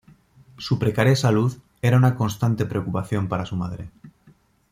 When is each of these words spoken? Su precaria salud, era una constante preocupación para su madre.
Su 0.57 0.79
precaria 0.79 1.15
salud, 1.15 1.55
era 1.79 1.95
una 1.95 2.15
constante 2.15 2.65
preocupación 2.65 3.27
para 3.27 3.45
su 3.45 3.55
madre. 3.55 3.91